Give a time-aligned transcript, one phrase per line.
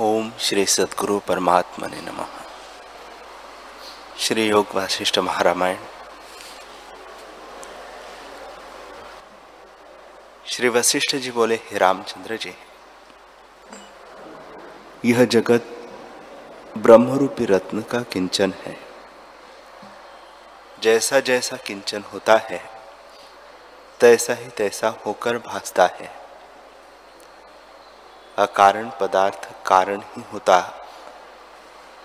[0.00, 2.26] ओम श्री सदगुरु परमात्मा ने नमः।
[4.18, 5.76] श्री योग वासिष्ठ महारामायण।
[10.46, 12.54] श्री वशिष्ठ जी बोले, हे रामचंद्र जी,
[15.04, 15.64] यह जगत
[16.78, 18.78] ब्रह्मरूपी रत्न का किंचन है।
[20.82, 22.70] जैसा जैसा किंचन होता है,
[24.00, 26.15] तैसा ही तैसा होकर भासता है।
[28.38, 30.58] अकारण पदार्थ कारण ही होता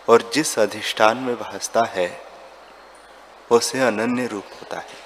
[0.09, 2.21] और जिस अधिष्ठान में भासता है,
[3.52, 4.99] उसे अनन्य रूप होता है।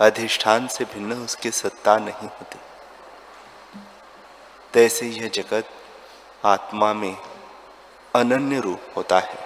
[0.00, 2.58] अधिष्ठान से भिन्न उसकी सत्ता नहीं होती।
[4.74, 5.68] तैसे यह जगत
[6.44, 7.16] आत्मा में
[8.14, 9.38] अनन्य रूप होता है।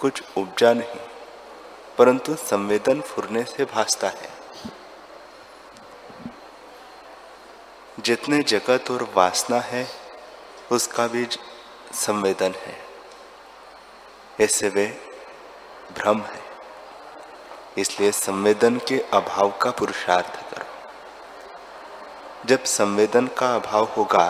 [0.00, 1.00] कुछ उपजा नहीं,
[1.98, 4.29] परंतु संवेदन फुरने से भासता है।
[8.00, 9.88] जितने जगत और वासना है,
[10.72, 11.28] उसका भी
[11.92, 12.78] संवेदन है।
[14.40, 14.86] ऐसे वे
[15.94, 16.42] भ्रम है।
[17.78, 20.66] इसलिए संवेदन के अभाव का पुरुषार्थ करो।
[22.46, 24.28] जब संवेदन का अभाव होगा,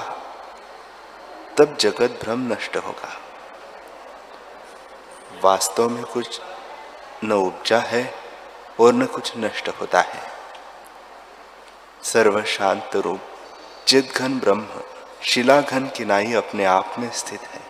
[1.58, 3.20] तब जगत भ्रम नष्ट होगा।
[5.44, 6.40] वास्तव में कुछ
[7.24, 8.14] न उपजा है
[8.80, 10.30] और न कुछ नष्ट होता है।
[12.02, 13.20] सर्व शांत रूप
[13.86, 14.66] चित घन ब्रह्म
[15.22, 17.60] शिला घन किनाई अपने आप में स्थित है।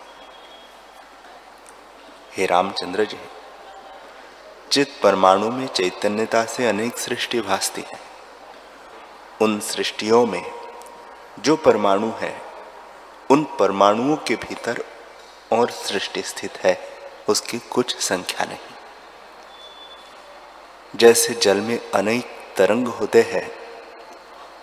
[2.33, 3.19] हे रामचंद्र जी
[4.72, 7.98] चित परमाणु में चैतन्यता से अनेक सृष्टि भासती है,
[9.42, 10.44] उन सृष्टियों में
[11.39, 12.34] जो परमाणु है,
[13.30, 14.84] उन परमाणुओं के भीतर
[15.52, 16.78] और सृष्टि स्थित है,
[17.28, 18.69] उसकी कुछ संख्या नहीं।
[20.95, 22.24] जैसे जल में अनेक
[22.56, 23.59] तरंग होते हैं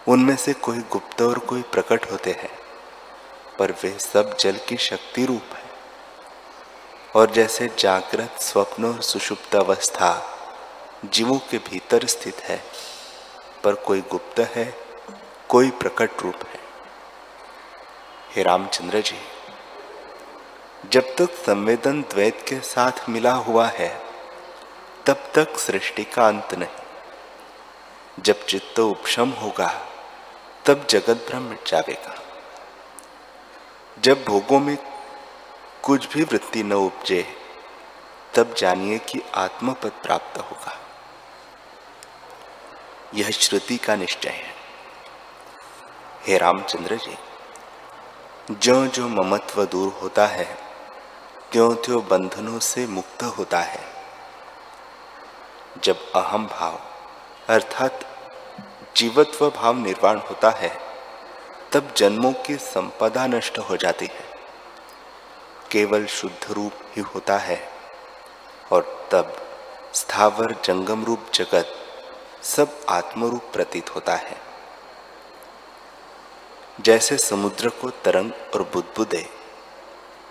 [0.08, 2.60] उनमें से कोई गुप्त और कोई प्रकट होते हैं,
[3.60, 5.64] पर वे सब जल की शक्ति रूप है।
[7.16, 10.38] और जैसे जागृत स्वप्न और सुषुप्त अवस्था
[11.06, 12.64] जीवों के भीतर स्थित है,
[13.64, 14.76] पर कोई गुप्त है,
[15.50, 16.60] कोई प्रकट रूप है।
[18.36, 19.20] हे रामचंद्र जी,
[20.90, 24.02] जब तक संवेदन द्वैत के साथ मिला हुआ है,
[25.06, 26.84] तब तक सृष्टि का अंत नहीं।
[28.20, 29.88] जब चित्त उपशम होगा
[30.68, 32.20] तब जगत भ्रम मिट जाएगा
[34.00, 34.78] जब भोगों में
[35.84, 37.36] कुछ भी वृत्ति न उपजे,
[38.36, 40.80] तब जानिए कि आत्मपद प्राप्त होगा।
[43.14, 44.54] यह श्रुति का निश्चय है।
[46.28, 47.18] हे रामचंद्र जी
[48.52, 50.58] जो जो ममत्व दूर होता है,
[51.52, 53.84] त्यों त्यों बंधनों से मुक्त होता है।
[55.84, 56.82] जब अहम भाव,
[57.50, 58.17] अर्थात
[58.98, 60.78] जीवत्व भाव निर्वाण होता है,
[61.72, 64.40] तब जन्मों की संपदा नष्ट हो जाती है।
[65.72, 67.70] केवल शुद्ध रूप ही होता है,
[68.72, 69.38] और तब
[69.94, 71.76] स्थावर जंगम रूप जगत
[72.44, 74.38] सब आत्मरूप प्रतीत होता है।
[76.82, 79.30] जैसे समुद्र को तरंग और बुदबुदे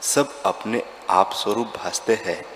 [0.03, 2.47] सब अपने आप स्वरूप भासते हैं,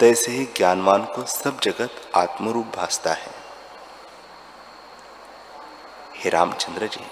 [0.00, 3.45] तैसे ही ज्ञानवान को सब जगत आत्मरूप भासता है।
[6.18, 7.06] हे रामचंद्र जी,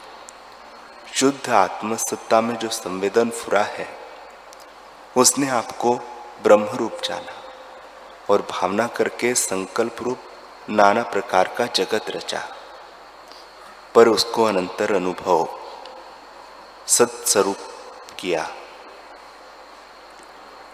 [1.15, 3.89] शुद्ध आत्मसत्ता में जो संवेदन फुरा है,
[5.17, 5.95] उसने आपको
[6.43, 7.33] ब्रह्म रूप जाना
[8.31, 10.19] और भावना करके संकल्प रूप
[10.71, 12.43] नाना प्रकार का जगत रचा।
[13.95, 15.49] पर उसको अनंतर अनुभव
[16.87, 17.57] सत्स्वरूप
[18.19, 18.49] किया।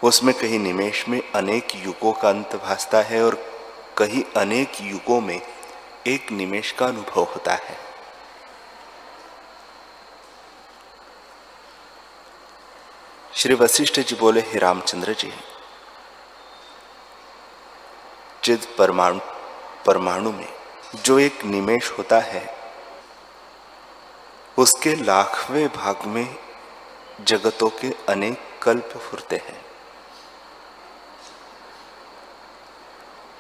[0.03, 3.35] उसमें कहीं निमेश में अनेक युगों का अंत भासता है और
[3.99, 5.41] कहीं अनेक युगों में
[6.07, 7.90] एक निमेश का अनुभव होता है।
[13.41, 15.33] श्री वशिष्ठ जी बोले, हे रामचंद्र जी
[18.45, 19.21] चिद परमाणु
[19.87, 20.49] परमाणु में
[21.05, 22.43] जो एक निमेश होता है,
[24.59, 26.37] उसके लाखवें भाग में
[27.21, 29.61] जगतों के अनेक कल्प फुरते हैं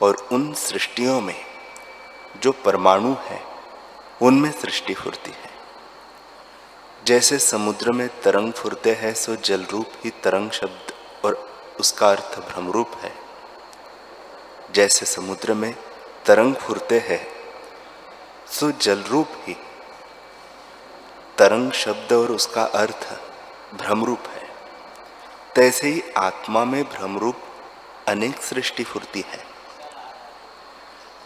[0.02, 1.44] और उन सृष्टियों में
[2.42, 3.42] जो परमाणु है,
[4.22, 5.59] उनमें सृष्टि फुरती है।
[7.10, 10.92] जैसे समुद्र में तरंग फुरते हैं, सो जल रूप ही तरंग शब्द
[11.24, 13.12] और उसका अर्थ भ्रम रूप है।
[14.74, 15.74] जैसे समुद्र में
[16.26, 17.26] तरंग फुरते हैं,
[18.48, 19.56] सो जल रूप ही
[21.38, 23.18] तरंग शब्द और उसका अर्थ
[23.74, 24.48] भ्रम रूप है।
[25.54, 27.36] तैसे ही आत्मा में भ्रम रूप
[28.08, 29.44] अनेक सृष्टि फुरती है।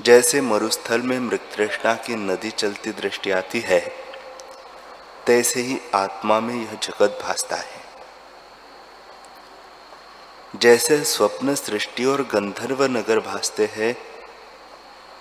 [0.03, 4.04] जैसे मरुस्थल में मृतृष्णा की नदी चलती दृष्टि आती है
[5.26, 7.82] तैसे ही आत्मा में यह जगत भासता है।
[10.56, 13.97] जैसे स्वप्न सृष्टि और गंधर्व नगर भासते हैं,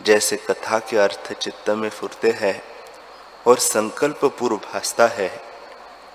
[0.03, 2.61] जैसे कथा के अर्थ चित्त में फुरते हैं
[3.47, 5.29] और संकल्प पूर्व भासता है,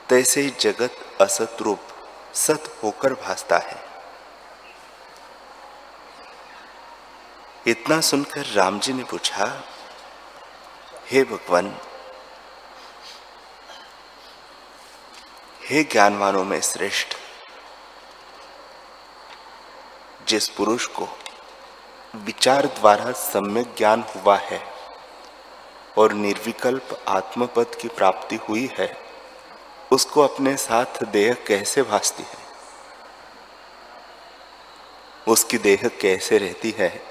[0.08, 1.80] तैसे ही जगत असत रूप
[2.34, 3.82] सत होकर भासता है।
[7.66, 9.64] इतना सुनकर राम जी ने पूछा,
[11.10, 11.76] हे भगवान
[15.70, 17.08] हे ज्ञानवानों में श्रेष्ठ,
[20.28, 21.08] जिस पुरुष को
[22.16, 24.62] विचार द्वारा सम्यक ज्ञान हुआ है
[25.98, 28.96] और निर्विकल्प आत्मपद की प्राप्ति हुई है,
[29.92, 32.38] उसको अपने साथ देह कैसे भासती है?
[35.28, 37.02] उसकी देह कैसे रहती है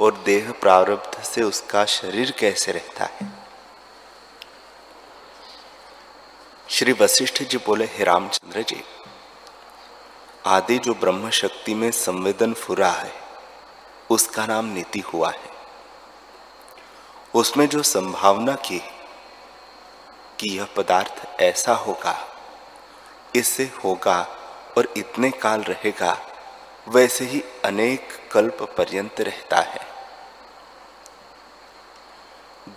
[0.00, 3.37] और देह प्रारब्ध से उसका शरीर कैसे रहता है?
[6.78, 8.84] श्री वशिष्ठ जी बोले, हे रामचंद्र जी,
[10.46, 13.12] आदि जो ब्रह्म शक्ति में संवेदन फुरा है,
[14.10, 15.50] उसका नाम नीति हुआ है।
[17.34, 18.78] उसमें जो संभावना की
[20.40, 22.16] कि यह पदार्थ ऐसा होगा,
[23.36, 24.20] इससे होगा
[24.78, 26.18] और इतने काल रहेगा,
[26.88, 29.86] वैसे ही अनेक कल्प पर्यंत रहता है।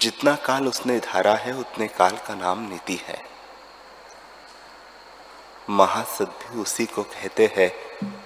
[0.01, 3.31] जितना काल उसने धारा है, उतने काल का नाम नीति है।
[5.69, 7.71] महासद भी उसी को कहते हैं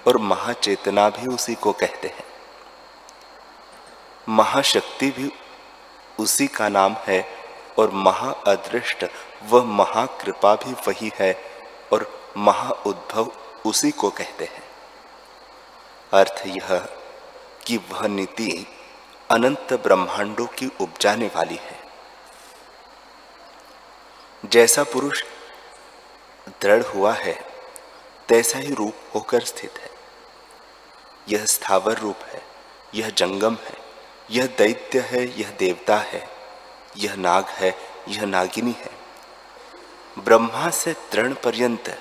[0.07, 2.23] और महाचेतना भी उसी को कहते हैं।
[4.29, 5.31] महाशक्ति भी
[6.19, 7.27] उसी का नाम है
[7.79, 9.05] और महा अदृष्ट
[9.49, 11.41] वह महाकृपा भी वही है
[11.93, 13.31] और महा उद्भव
[13.65, 14.63] उसी को कहते हैं।
[16.13, 16.89] अर्थ यह
[17.65, 18.67] कि वह नीति
[19.31, 21.79] अनंत ब्रह्मांडों की उपजाने वाली है।
[24.45, 25.23] जैसा पुरुष
[26.49, 27.45] दृढ़ हुआ है,
[28.29, 29.89] तैसा ही रूप होकर स्थित है।
[31.29, 32.41] यह स्थावर रूप है,
[32.95, 33.77] यह जंगम है,
[34.31, 36.29] यह दैत्य है, यह देवता है,
[36.97, 37.75] यह नाग है,
[38.07, 38.91] यह नागिनी है।
[40.19, 41.99] ब्रह्मा से तृण पर्यंत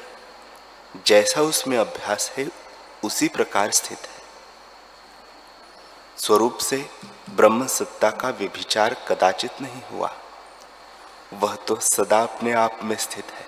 [1.06, 2.48] जैसा उसमें अभ्यास है,
[3.04, 4.24] उसी प्रकार स्थित है।
[6.18, 6.90] स्वरूप से
[7.30, 10.14] ब्रह्म सत्ता का विभिचार कदाचित नहीं हुआ।
[11.34, 13.43] वह तो सदा अपने आप में स्थित है।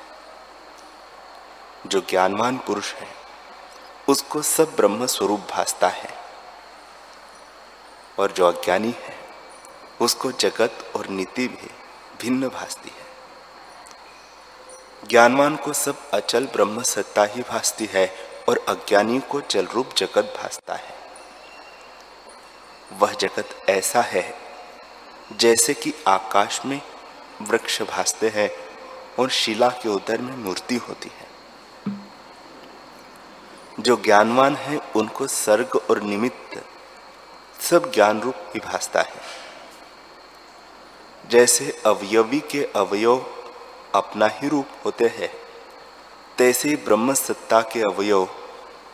[1.86, 3.08] जो ज्ञानवान पुरुष है,
[4.08, 6.10] उसको सब ब्रह्म स्वरूप भासता है।
[8.18, 9.16] और जो अज्ञानी है,
[10.00, 11.70] उसको जगत और नीति भी
[12.20, 13.06] भिन्न भासती है।
[15.08, 18.14] ज्ञानवान को सब अचल ब्रह्म सत्ता ही भासती है
[18.48, 20.94] और अज्ञानी को जल रूप जगत भासता है।
[22.92, 24.38] वह जगत ऐसा है,
[25.32, 26.82] जैसे कि आकाश में
[27.42, 28.50] वृक्ष भासते हैं
[29.18, 31.35] और शिला के उदर में मूर्ति होती है।
[33.86, 36.64] जो ज्ञानवान है, उनको सर्ग और निमित्त
[37.62, 39.20] सब ज्ञान रूप ही। भासता है
[41.28, 43.16] जैसे अवयवी के अवयव
[43.94, 45.30] अपना ही रूप होते हैं,
[46.38, 48.28] तैसे ब्रह्म सत्ता के अवयव,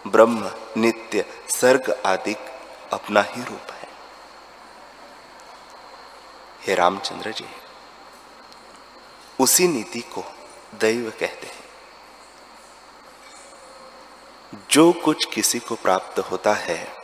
[0.06, 2.36] ब्रह्म, नित्य, सर्ग आदि
[2.92, 3.88] अपना ही रूप है।
[6.62, 7.46] हे रामचंद्र जी,
[9.40, 10.24] उसी नीति को
[10.75, 11.62] दैव कहते हैं।
[14.54, 16.97] जो कुछ किसी को प्राप्त होता है,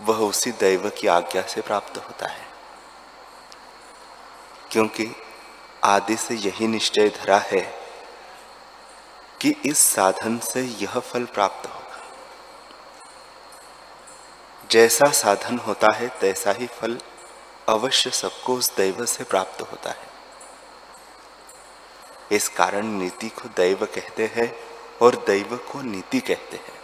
[0.00, 2.46] वह उसी दैव की आज्ञा से प्राप्त होता है।
[4.70, 5.16] क्योंकि
[5.84, 7.80] आदि से यही निश्चय धरा है
[9.40, 12.02] कि इस साधन से यह फल प्राप्त होगा।
[14.70, 17.00] जैसा साधन होता है, तैसा ही फल
[17.68, 20.08] अवश्य सबको उस दैव से प्राप्त होता है।
[22.32, 24.67] इस कारण नीति को दैव कहते हैं
[25.02, 26.76] और दैव को नीति कहते हैं।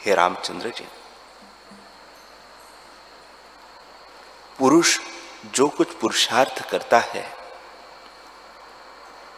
[0.00, 0.86] हे रामचंद्र जी,
[4.58, 4.98] पुरुष
[5.54, 7.26] जो कुछ पुरुषार्थ करता है,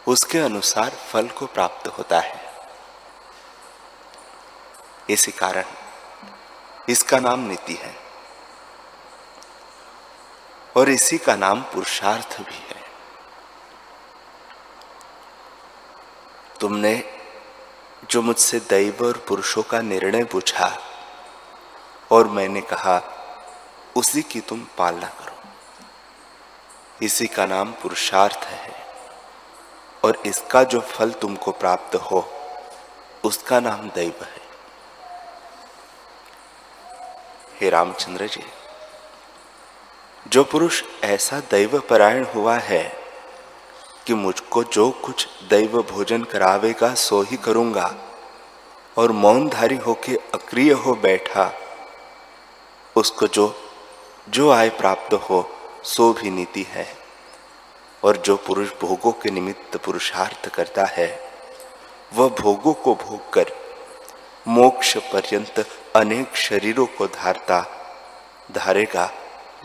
[0.06, 2.48] उसके अनुसार फल को प्राप्त होता है।
[5.10, 5.64] इसी कारण
[6.88, 7.94] इसका नाम नीति है
[10.76, 12.79] और इसी का नाम पुरुषार्थ भी है।
[16.60, 17.04] तुमने
[18.10, 20.78] जो मुझसे दैव और पुरुषों का निर्णय पूछा
[22.12, 23.02] और मैंने कहा,
[23.96, 25.32] उसी की तुम पालना करो।
[27.02, 28.72] इसी का नाम पुरुषार्थ है
[30.04, 32.32] और इसका जो फल तुमको प्राप्त हो,
[33.24, 34.40] उसका नाम दैव है।
[37.60, 38.44] हे रामचंद्र जी,
[40.28, 42.99] जो पुरुष ऐसा दैव परायण हुआ है
[44.10, 47.94] कि मुझको जो कुछ दैव भोजन करावेगा, सो ही करूँगा।
[48.98, 51.52] और मौनधारी होके अक्रिय हो बैठा।
[52.96, 53.54] उसको जो
[54.28, 55.50] जो आय प्राप्त हो,
[55.84, 56.98] सो भी नीति है।
[58.04, 61.32] और जो पुरुष भोगों के निमित्त पुरुषार्थ करता है,
[62.14, 63.46] वह भोगों को भोग कर
[64.48, 67.66] मोक्ष पर्यंत अनेक शरीरों को धारता,
[68.52, 69.10] धारेगा,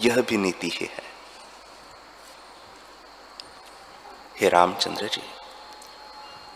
[0.02, 1.05] यह भी नीति ही है।
[4.40, 5.22] हे रामचंद्र जी,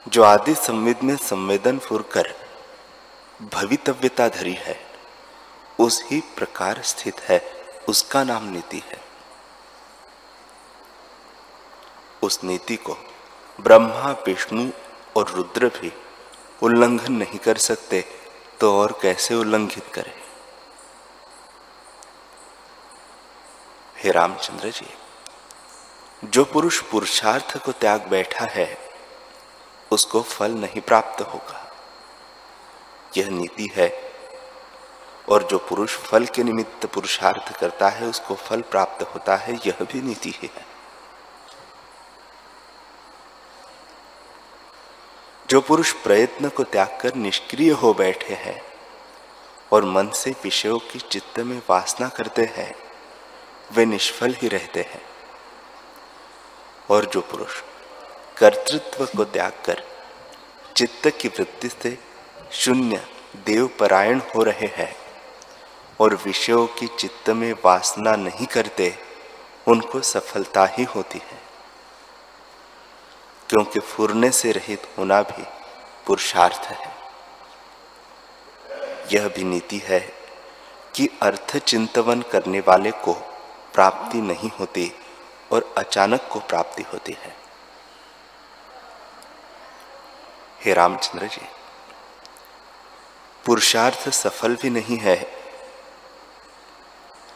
[0.07, 2.33] जो आदि संविद में संवेदन फुर कर
[3.53, 4.79] भवितव्यता धरी है,
[5.79, 7.39] उस ही प्रकार स्थित है,
[7.89, 9.01] उसका नाम नीति है।
[12.21, 12.97] उस नीति को
[13.61, 14.69] ब्रह्मा, विष्णु
[15.15, 15.93] और रुद्र भी
[16.61, 18.05] उल्लंघन नहीं कर सकते
[18.59, 20.13] तो और कैसे उल्लंघित करें?
[23.97, 24.93] हे रामचंद्र जी
[26.23, 28.77] जो पुरुष पुरुषार्थ को त्याग बैठा है,
[29.91, 31.73] उसको फल नहीं प्राप्त होगा।
[33.17, 34.11] यह नीति है,
[35.29, 39.77] और जो पुरुष फल के निमित्त पुरुषार्थ करता है, उसको फल प्राप्त होता है, यह
[39.81, 40.49] भी नीति ही
[45.49, 48.61] जो पुरुष प्रयत्न को त्याग कर निष्क्रिय हो बैठे हैं,
[49.71, 52.75] और मन से विषयों की चित्त में वासना करते हैं,
[53.71, 55.08] वे निष्फल ही रहते हैं।
[56.89, 57.61] और जो पुरुष
[58.37, 59.83] कर्तृत्व को त्याग कर
[60.77, 61.99] चित्त की वृत्ति से
[62.51, 63.07] शून्य
[63.45, 64.95] देव परायण हो रहे हैं
[65.99, 68.95] और विषयों की चित्त में वासना नहीं करते,
[69.67, 71.39] उनको सफलता ही होती है।
[73.49, 75.43] क्योंकि फूरने से रहित होना भी
[76.07, 76.95] पुरुषार्थ है।
[79.11, 79.99] यह भी नीति है
[80.95, 83.13] कि अर्थ चिंतवन करने वाले को
[83.73, 84.93] प्राप्ति नहीं होती
[85.51, 87.35] और अचानक को प्राप्ति होती है।
[90.61, 91.41] हे रामचंद्र जी,
[93.45, 95.31] पुरुषार्थ सफल भी नहीं है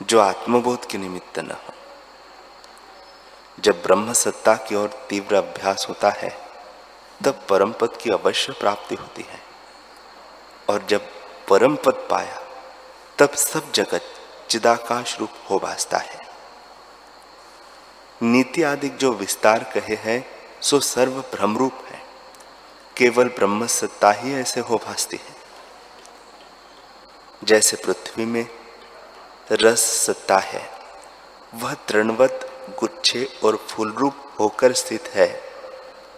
[0.02, 1.74] जो आत्मबोध के निमित्त न हो।
[3.60, 6.38] जब ब्रह्म सत्ता की ओर तीव्र अभ्यास होता है,
[7.26, 9.40] तब परम पद की अवश्य प्राप्ति होती है।
[10.70, 11.02] और जब
[11.50, 12.42] परम पद पाया,
[13.20, 14.02] तब सब जगत
[14.50, 16.23] चिदाकाश रूप हो भासता है।
[18.24, 20.28] नीति आदि जो विस्तार कहे हैं,
[20.62, 22.02] सो सर्व भ्रम रूप है।
[22.98, 25.36] केवल ब्रह्म सत्ता ही ऐसे हो भासती है।
[27.44, 28.48] जैसे पृथ्वी में
[29.52, 30.70] रस सत्ता है,
[31.56, 35.42] वह तृणवत, गुच्छे और फूल रूप होकर स्थित है।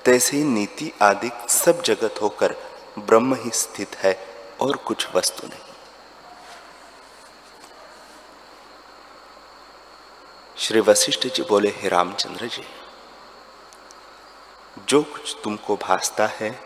[0.06, 2.56] तैसे ही नीति आदि सब जगत होकर
[3.00, 4.28] ब्रह्म ही स्थित है
[4.62, 5.65] और कुछ वस्तु नहीं।
[10.58, 12.64] श्री वशिष्ठ जी बोले, हे रामचंद्र जी,
[14.90, 16.60] जो कुछ तुमको भासता है,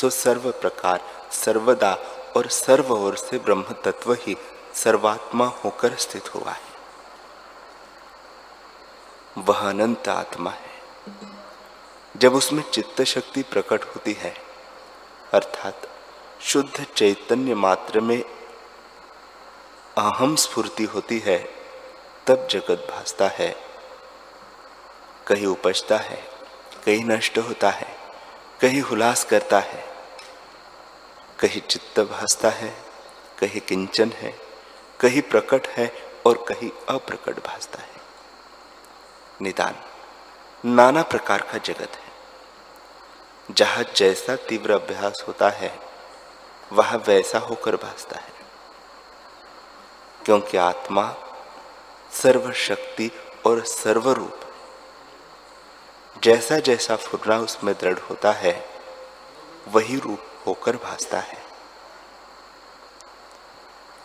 [0.00, 1.98] सो सर्व प्रकार, सर्वदा
[2.36, 4.36] और सर्व ओर से ब्रह्म तत्व ही
[4.74, 6.60] सर्वात्मा होकर स्थित हुआ है।
[9.38, 10.82] वह अनंत आत्मा है।
[12.16, 14.36] जब उसमें चित्त शक्ति प्रकट होती है,
[15.32, 15.82] अर्थात
[16.40, 18.22] शुद्ध चैतन्य मात्र में
[19.98, 21.55] अहम स्फूर्ति होती है
[22.28, 23.56] तब जगत भासता है।
[25.26, 26.28] कहीं उपजता है,
[26.86, 27.96] कहीं नष्ट होता है,
[28.60, 29.84] कहीं हुलास करता है।
[31.40, 32.76] कहीं चित्त भासता है,
[33.38, 34.40] कहीं किंचन है,
[35.00, 35.92] कहीं प्रकट है
[36.26, 37.90] और कहीं अप्रकट भासता है।
[39.42, 39.74] निदान,
[40.64, 42.12] नाना प्रकार का जगत है।
[43.50, 45.80] जहाँ जैसा तीव्र अभ्यास होता है,
[46.72, 48.32] वह वैसा होकर भासता है।
[50.24, 51.16] क्योंकि आत्मा
[52.16, 53.10] सर्वशक्ति
[53.46, 54.40] और सर्वरूप।
[56.16, 58.54] जैसा जैसा फुरना उसमें दृढ़ होता है,
[59.68, 61.38] वही रूप होकर भासता है।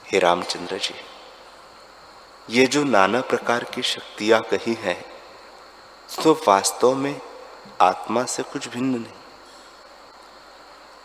[0.05, 0.95] हे रामचंद्र जी,
[2.49, 4.99] ये जो नाना प्रकार की शक्तियाँ कही हैं
[6.09, 7.21] तो वास्तव में
[7.81, 9.19] आत्मा से कुछ भिन्न नहीं।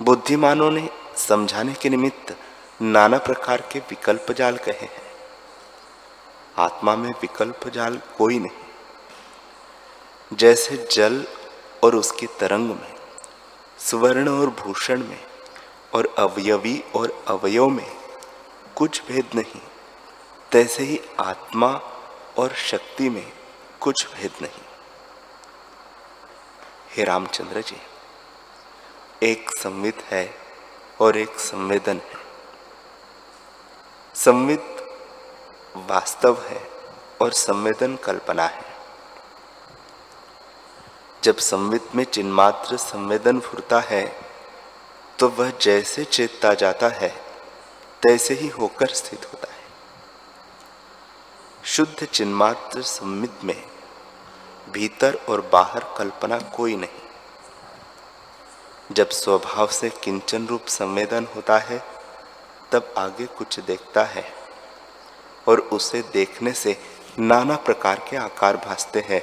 [0.01, 2.37] बुद्धिमानों ने समझाने के निमित्त
[2.83, 5.06] नाना प्रकार के विकल्प जाल कहे हैं।
[6.59, 11.27] आत्मा में विकल्प जाल कोई नहीं। जैसे जल
[11.85, 12.95] और उसके तरंग में,
[13.79, 15.21] स्वर्ण और भूषण में,
[15.95, 17.97] और अवयवी और अवयव में
[18.77, 19.61] कुछ भेद नहीं,
[20.53, 21.81] तैसे ही आत्मा
[22.39, 23.33] और शक्ति में
[23.81, 24.65] कुछ भेद नहीं।
[26.91, 27.77] हे रामचंद्र जी,
[29.23, 30.35] एक संवित है
[31.01, 32.25] और एक संवेदन है।
[34.15, 34.75] संवित
[35.76, 36.61] वास्तव है
[37.21, 38.64] और संवेदन कल्पना है।
[41.23, 44.04] जब संवित में चिन्मात्र संवेदन फुरता है
[45.18, 47.09] तो वह जैसे चेतता जाता है,
[48.02, 49.64] तैसे ही होकर स्थित होता है।
[51.64, 53.64] शुद्ध चिन्मात्र संवित में
[54.71, 57.04] भीतर और बाहर कल्पना कोई नहीं।
[58.92, 61.83] जब स्वभाव से किंचन रूप संवेदन होता है,
[62.73, 64.36] तब आगे कुछ देखता है।
[65.49, 66.76] और उसे देखने से
[67.19, 69.23] नाना प्रकार के आकार भासते हैं,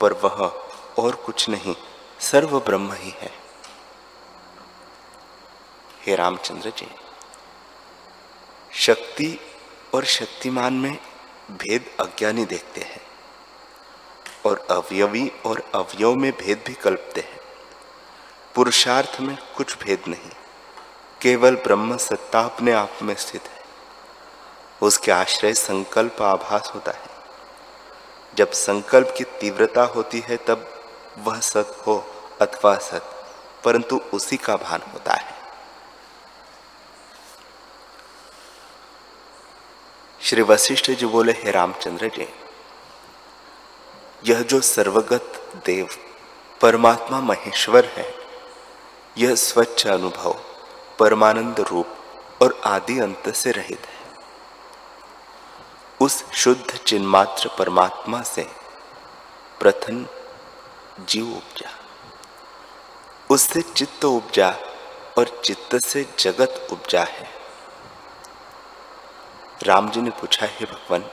[0.00, 0.42] पर वह
[0.98, 1.74] और कुछ नहीं
[2.20, 3.30] सर्व ब्रह्म ही है।
[6.02, 6.88] हे रामचंद्र जी,
[8.76, 9.38] शक्ति
[9.94, 10.96] और शक्तिमान में
[11.52, 13.00] भेद अज्ञानी देखते हैं,
[14.46, 17.40] और अवयवी और अवयव में भेद भी कल्पते हैं।
[18.54, 20.30] पुरुषार्थ में कुछ भेद नहीं,
[21.20, 23.57] केवल ब्रह्म सत्ता अपने आप में स्थित है।
[24.82, 27.18] उसके आश्रय संकल्प आभास होता है।
[28.34, 30.84] जब संकल्प की तीव्रता होती है, तब
[31.18, 32.06] वह सत हो
[32.40, 33.26] अथवा सत,
[33.64, 35.34] परंतु उसी का भान होता है।
[40.22, 42.28] श्री वशिष्ठ जी बोले, हे रामचंद्र जी,
[44.26, 45.88] यह जो सर्वगत देव,
[46.60, 48.14] परमात्मा महेश्वर है,
[49.18, 50.40] यह स्वच्छ अनुभव,
[50.98, 51.88] परमानंद रूप
[52.42, 53.97] और आदि अंत से रहित है।
[56.00, 58.42] उस शुद्ध चिन्मात्र परमात्मा से
[59.60, 60.06] प्रथम
[61.00, 61.70] जीव उपजा।
[63.30, 64.50] उससे चित्त उपजा
[65.18, 67.28] और चित्त से जगत उपजा है।
[69.62, 71.04] राम जी ने पूछा, है भगवान,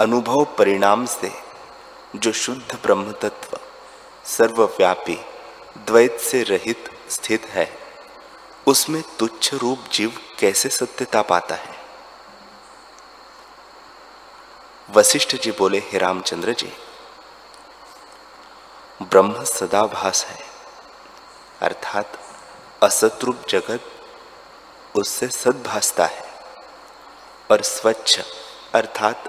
[0.00, 1.32] अनुभव परिणाम से
[2.16, 3.58] जो शुद्ध ब्रह्म तत्व
[4.24, 5.18] सर्वव्यापी,
[5.78, 7.78] द्वैत से रहित स्थित है,
[8.66, 11.77] उसमें तुच्छ रूप जीव कैसे सत्यता पाता है?
[14.90, 16.72] वशिष्ठ जी बोले, हे रामचंद्र जी,
[19.02, 20.38] ब्रह्म सदाभास है।
[21.60, 22.18] अर्थात
[22.82, 23.80] असतरूप जगत
[24.96, 26.24] उससे सद्भासता है
[27.50, 28.20] और स्वच्छ
[28.74, 29.24] अर्थात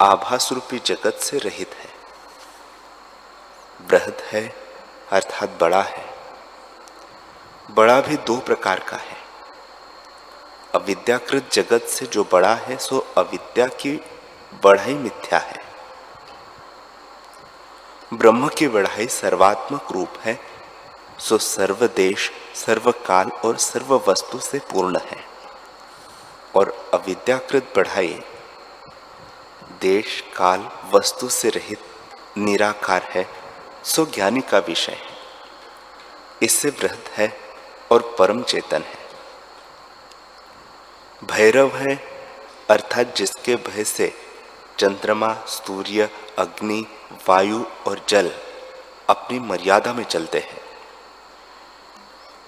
[0.00, 1.90] आभास रूपी जगत से रहित है।
[3.88, 4.48] बृहद है,
[5.12, 6.14] अर्थात बड़ा है।
[7.70, 9.16] बड़ा भी दो प्रकार का है।
[10.74, 14.04] अविद्याकृत जगत से जो बड़ा है, सो अविद्या की
[14.54, 15.64] बढ़ाई मिथ्या है।
[18.14, 20.40] ब्रह्म की बढ़ाई सर्वात्मक रूप है,
[21.18, 25.24] सो सर्व देश, सर्व काल और सर्व वस्तु से पूर्ण है।
[26.56, 28.22] और अविद्याकृत बढ़ाई
[29.80, 31.80] देश, काल, वस्तु से रहित
[32.38, 33.28] निराकार है,
[33.84, 35.10] सो ज्ञानी का विषय है।
[36.42, 37.40] इससे वृहद है
[37.92, 38.98] और परम चेतन है।
[41.24, 41.96] भैरव है,
[42.70, 44.19] अर्थात जिसके भय से
[44.80, 46.86] चंद्रमा, सूर्य, अग्नि,
[47.28, 48.30] वायु और जल
[49.10, 50.60] अपनी मर्यादा में चलते हैं।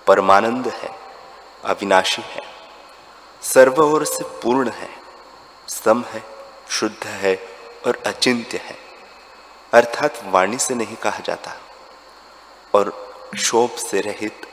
[0.06, 0.90] परमानंद है,
[1.64, 2.42] अविनाशी है,
[3.42, 4.88] सर्व ओर से पूर्ण है,
[5.68, 6.24] सम है,
[6.70, 7.36] शुद्ध है
[7.86, 8.76] और अचिंत्य है।
[9.72, 11.52] अर्थात वाणी से नहीं कहा जाता,
[12.74, 14.46] और शोभ से रहित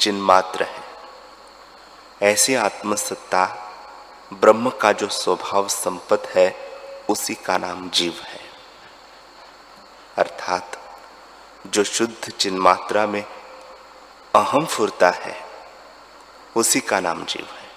[0.00, 0.84] चिन्मात्र है।
[2.22, 3.72] ऐसी आत्मसत्ता
[4.32, 6.63] ब्रह्म का जो स्वभाव संपत है
[7.08, 8.40] उसी का नाम जीव है।
[10.18, 10.80] अर्थात,
[11.66, 13.24] जो शुद्ध चिन्मात्रा में
[14.34, 15.44] अहम फुरता है,
[16.56, 17.70] उसी का नाम जीव है।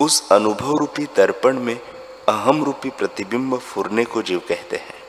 [0.00, 1.80] उस अनुभव रूपी दर्पण में
[2.28, 5.02] अहम रूपी प्रतिबिंब फुरने को जीव कहते हैं।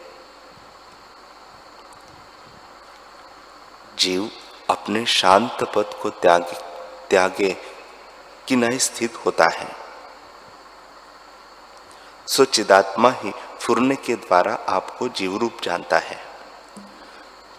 [3.97, 4.31] जीव
[4.69, 6.43] अपने शांत पद को त्याग,
[7.09, 7.57] त्यागे
[8.47, 9.82] कि नहीं स्थित होता है।
[12.27, 16.17] सो चिदात्मा ही फुरने के द्वारा आपको जीव रूप जानता है।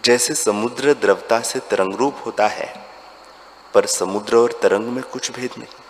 [0.03, 2.73] जैसे समुद्र द्रवता से तरंग रूप होता है,
[3.73, 5.83] पर समुद्र और तरंग में कुछ भेद नहीं।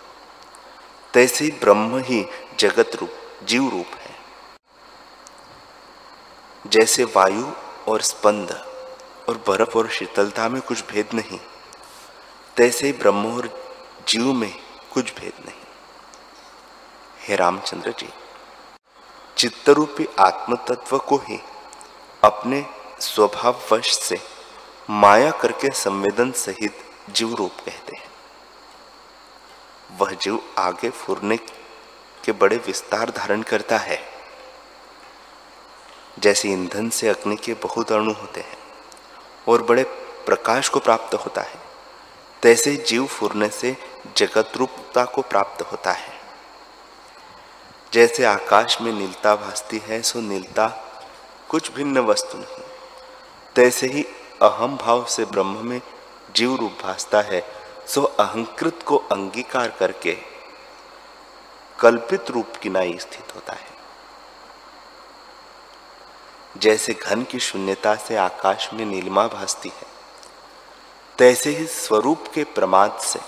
[1.14, 2.24] तैसे ही ब्रह्म ही
[2.58, 3.10] जगत रूप,
[3.44, 4.14] जीव रूप है।
[6.64, 7.46] जैसे वायु
[7.88, 8.50] और स्पंद
[9.28, 11.38] और बर्फ़ और शीतलता में कुछ भेद नहीं,
[12.56, 13.48] तैसे ही ब्रह्म और
[14.08, 14.52] जीव में
[14.94, 15.60] कुछ भेद नहीं।
[17.20, 18.08] हे रामचंद्र जी
[19.36, 21.38] चित्तरूपी आत्म तत्व को ही
[22.22, 22.64] अपने
[23.00, 24.18] स्वभाव वश से
[24.90, 26.78] माया करके संवेदन सहित
[27.10, 28.08] जीव रूप कहते हैं।
[30.00, 31.36] वह जीव आगे फुरने
[32.24, 34.00] के बड़े विस्तार धारण करता है।
[36.18, 38.58] जैसे ईंधन से अग्नि के बहुत अणु होते हैं
[39.48, 39.82] और बड़े
[40.26, 41.60] प्रकाश को प्राप्त होता है,
[42.42, 43.76] तैसे जीव फुरने से
[44.16, 46.15] जगत रूपता को प्राप्त होता है।
[47.92, 50.66] जैसे आकाश में नीलता भासती है, सो नीलता
[51.48, 52.64] कुछ भिन्न वस्तु नहीं।
[53.56, 54.02] तैसे ही
[54.42, 55.80] अहम भाव से ब्रह्म में
[56.34, 57.42] जीव रूप भासता है,
[57.86, 60.16] सो अहंकृत को अंगीकार करके
[61.78, 63.74] कल्पित रूप की नाई स्थित होता है।
[66.56, 69.86] जैसे घन की शून्यता से आकाश में नीलिमा भासती है,
[71.18, 73.20] तैसे ही स्वरूप के प्रमाद से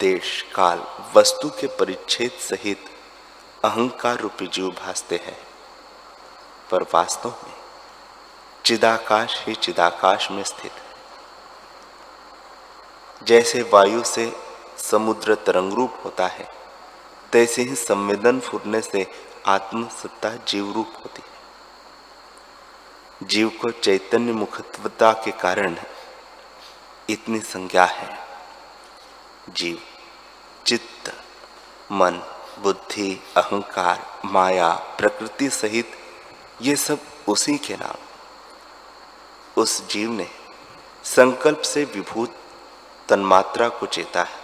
[0.00, 0.82] देश, काल,
[1.16, 2.84] वस्तु के परिच्छेद सहित
[3.64, 5.38] अहंकार रूपी जीव भासते हैं,
[6.70, 7.54] पर वास्तव में
[8.64, 10.94] चिदाकाश ही चिदाकाश में स्थित है।
[13.24, 14.36] जैसे वायु से
[14.78, 16.48] समुद्र तरंग रूप होता है,
[17.32, 19.10] तैसे ही संवेदन फूरने से
[19.46, 21.34] आत्मसत्ता जीव रूप होती है।
[23.26, 25.76] जीव को चैतन्य मुखत्वता के कारण
[27.10, 28.18] इतनी संज्ञा है।
[29.48, 29.78] जीव,
[30.66, 31.22] चित्त,
[31.92, 35.96] मन बुद्धि, अहंकार, माया, प्रकृति सहित
[36.62, 37.96] ये सब उसी के नाम।
[39.56, 40.26] उस जीव ने
[41.04, 42.36] संकल्प से विभूत
[43.08, 44.42] तन्मात्रा को चेता है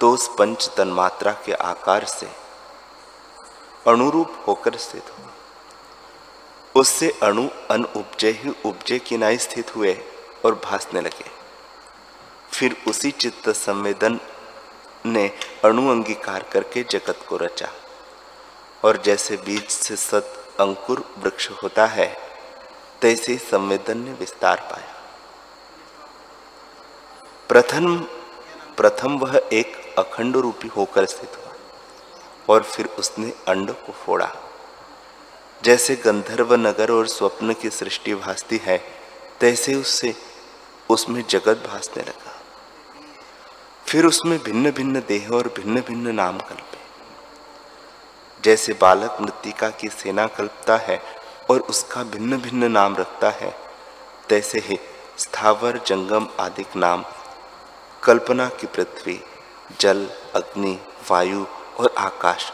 [0.00, 2.26] तो उस पंच तन्मात्रा के आकार से
[3.86, 5.30] अनुरूप होकर स्थित हुआ।
[6.74, 9.92] उससे अणु अन उपजय ही उपजे किनाई स्थित हुए
[10.44, 11.30] और भासने लगे।
[12.52, 14.18] फिर उसी चित्त संवेदन
[15.06, 15.30] ने
[15.64, 17.68] अणु अंगीकार करके जगत को रचा।
[18.84, 22.16] और जैसे बीज से सत अंकुर वृक्ष होता है,
[23.02, 24.94] तैसे संवेदन ने विस्तार पाया।
[27.48, 27.98] प्रथम
[28.76, 31.54] प्रथम वह एक अखंड रूपी होकर स्थित हुआ,
[32.48, 34.36] और फिर उसने अंड को फोड़ा।
[35.64, 38.78] जैसे गंधर्व नगर और स्वप्न की सृष्टि भासती है,
[39.40, 40.14] तैसे उससे
[40.88, 42.29] उसमें जगत भासने लगा।
[43.90, 46.78] फिर उसमें भिन्न भिन्न देह और भिन्न भिन्न नाम कल्पे
[48.44, 51.00] जैसे बालक मृतिका की सेना कल्पता है
[51.50, 53.50] और उसका भिन्न भिन्न नाम रखता है,
[54.28, 54.78] तैसे ही
[55.18, 57.04] स्थावर, जंगम आदि नाम
[58.02, 59.20] कल्पना की पृथ्वी,
[59.80, 60.78] जल, अग्नि,
[61.10, 61.44] वायु
[61.78, 62.52] और आकाश,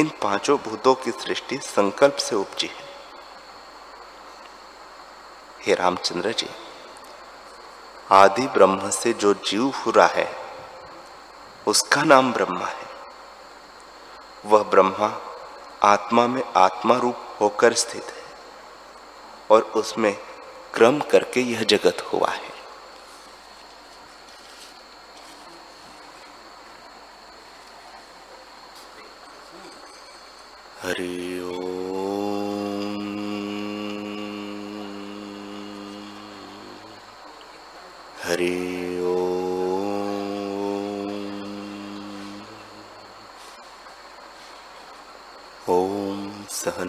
[0.00, 2.88] इन पाँचों भूतों की सृष्टि संकल्प से उपजी है।
[5.66, 6.48] हे रामचंद्र जी,
[8.10, 10.47] आदि ब्रह्म से जो जीव हुआ है
[11.68, 12.86] उसका नाम ब्रह्मा है।
[14.44, 15.08] वह ब्रह्मा
[15.82, 18.22] आत्मा में आत्मा रूप होकर स्थित है
[19.50, 20.14] और उसमें
[20.74, 22.56] क्रम करके यह जगत हुआ है।
[30.82, 31.37] हरि